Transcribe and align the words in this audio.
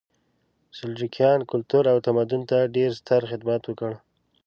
سلجوقیانو 0.77 1.49
کلتور 1.51 1.83
او 1.91 1.97
تمدن 2.07 2.41
ته 2.49 2.57
ډېر 2.75 2.89
ستر 2.99 3.21
خدمت 3.31 3.61
وکړ. 3.65 3.91